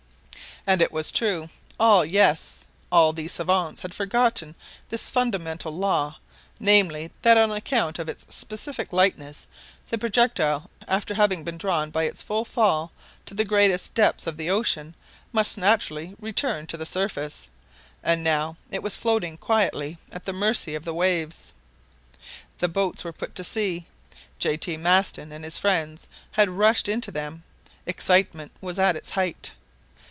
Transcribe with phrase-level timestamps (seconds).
[0.67, 1.49] And it was true!
[1.79, 2.65] All, yes!
[2.91, 4.55] all these savants had forgotten
[4.89, 6.19] this fundamental law,
[6.59, 9.47] namely, that on account of its specific lightness,
[9.89, 12.91] the projectile, after having been drawn by its fall
[13.25, 14.93] to the greatest depths of the ocean,
[15.33, 17.49] must naturally return to the surface.
[18.03, 21.55] And now it was floating quietly at the mercy of the waves.
[22.59, 23.87] The boats were put to sea.
[24.37, 24.57] J.
[24.57, 24.77] T.
[24.77, 27.41] Maston and his friends had rushed into them!
[27.87, 29.53] Excitement was at its height!